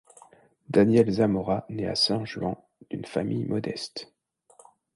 [0.67, 2.55] Daniel Zamora naît à San Juan
[2.89, 4.11] d'une famille modeste.